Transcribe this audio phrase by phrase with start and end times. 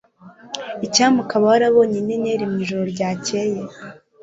[0.85, 3.59] Icyampa ukaba warabonye inyenyeri mwijoro ryakeye